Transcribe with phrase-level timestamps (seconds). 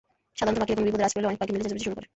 [0.37, 2.07] সাধারণত পাখিরা কোনো বিপদের আঁচ পেলে অনেক পাখি মিলে চেঁচামেচি শুরু করে।